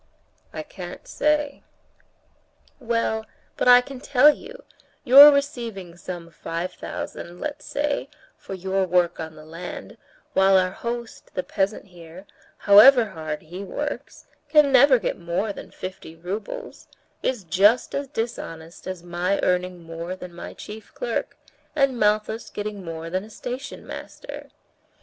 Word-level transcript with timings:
"I 0.51 0.63
can't 0.63 1.07
say." 1.07 1.61
"Well, 2.79 3.23
but 3.55 3.67
I 3.67 3.81
can 3.81 3.99
tell 3.99 4.31
you: 4.33 4.63
your 5.03 5.31
receiving 5.31 5.95
some 5.95 6.31
five 6.31 6.73
thousand, 6.73 7.39
let's 7.39 7.65
say, 7.65 8.09
for 8.35 8.55
your 8.55 8.85
work 8.87 9.19
on 9.19 9.35
the 9.35 9.45
land, 9.45 9.97
while 10.33 10.57
our 10.57 10.71
host, 10.71 11.29
the 11.35 11.43
peasant 11.43 11.85
here, 11.85 12.25
however 12.57 13.05
hard 13.09 13.43
he 13.43 13.63
works, 13.63 14.25
can 14.49 14.71
never 14.71 14.97
get 14.97 15.19
more 15.19 15.53
than 15.53 15.69
fifty 15.69 16.15
roubles, 16.15 16.87
is 17.21 17.43
just 17.43 17.93
as 17.93 18.07
dishonest 18.07 18.87
as 18.87 19.03
my 19.03 19.39
earning 19.43 19.83
more 19.83 20.15
than 20.15 20.33
my 20.33 20.55
chief 20.55 20.91
clerk, 20.95 21.37
and 21.75 21.99
Malthus 21.99 22.49
getting 22.49 22.83
more 22.83 23.11
than 23.11 23.23
a 23.23 23.29
station 23.29 23.85
master. 23.85 24.49